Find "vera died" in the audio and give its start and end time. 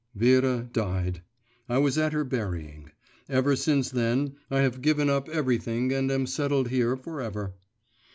0.15-1.21